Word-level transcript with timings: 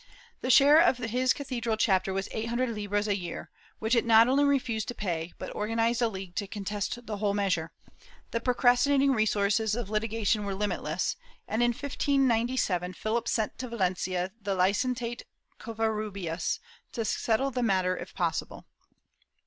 The 0.41 0.49
share 0.49 0.79
of 0.79 0.97
his 0.97 1.31
cathedral 1.31 1.77
chapter 1.77 2.11
was 2.11 2.27
eight 2.31 2.47
hundred 2.47 2.69
libras 2.69 3.07
a 3.07 3.15
year, 3.15 3.51
which 3.77 3.93
it 3.93 4.03
not 4.03 4.27
only 4.27 4.43
refused 4.43 4.87
to 4.87 4.95
pay 4.95 5.31
but 5.37 5.53
organized 5.53 6.01
a 6.01 6.07
league 6.07 6.33
to 6.37 6.47
contest 6.47 7.05
the 7.05 7.17
whole 7.17 7.35
measure; 7.35 7.71
the 8.31 8.39
procrastinating 8.41 9.11
resources 9.11 9.75
of 9.75 9.89
liti 9.89 10.11
gation 10.11 10.43
were 10.43 10.55
limitless 10.55 11.17
and, 11.47 11.61
in 11.61 11.69
1597, 11.69 12.93
Philip 12.93 13.27
sent 13.27 13.59
to 13.59 13.67
Valencia 13.67 14.31
the 14.41 14.55
Licentiate 14.55 15.23
Covarrubias 15.59 16.57
to 16.93 17.05
settle 17.05 17.51
the 17.51 17.61
matter 17.61 17.95
if 17.95 18.15
possible. 18.15 18.65